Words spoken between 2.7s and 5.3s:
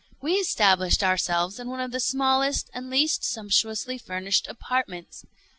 and least sumptuously furnished apartments.